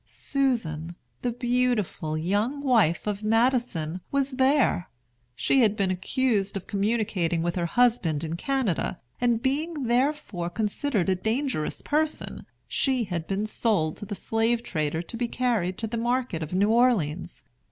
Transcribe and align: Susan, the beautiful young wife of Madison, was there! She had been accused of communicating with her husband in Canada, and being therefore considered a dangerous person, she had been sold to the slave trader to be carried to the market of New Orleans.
Susan, 0.07 0.95
the 1.21 1.29
beautiful 1.29 2.17
young 2.17 2.63
wife 2.63 3.05
of 3.05 3.21
Madison, 3.21 4.01
was 4.11 4.31
there! 4.31 4.89
She 5.35 5.59
had 5.61 5.75
been 5.75 5.91
accused 5.91 6.57
of 6.57 6.65
communicating 6.65 7.43
with 7.43 7.53
her 7.53 7.67
husband 7.67 8.23
in 8.23 8.35
Canada, 8.35 8.99
and 9.21 9.43
being 9.43 9.83
therefore 9.83 10.49
considered 10.49 11.07
a 11.07 11.13
dangerous 11.13 11.83
person, 11.83 12.47
she 12.67 13.03
had 13.03 13.27
been 13.27 13.45
sold 13.45 13.97
to 13.97 14.07
the 14.07 14.15
slave 14.15 14.63
trader 14.63 15.03
to 15.03 15.15
be 15.17 15.27
carried 15.27 15.77
to 15.77 15.85
the 15.85 15.97
market 15.97 16.41
of 16.41 16.51
New 16.51 16.71
Orleans. 16.71 17.43